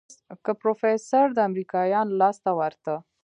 که 0.43 0.51
پروفيسر 0.61 1.25
د 1.33 1.37
امريکايانو 1.49 2.17
لاس 2.21 2.37
ته 2.45 2.51
ورته. 2.59 2.93